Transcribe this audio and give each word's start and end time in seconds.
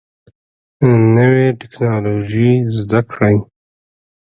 نوي 1.15 1.47
ټکنالوژي 1.59 2.51
زده 2.79 2.99
کړئ 3.11 3.37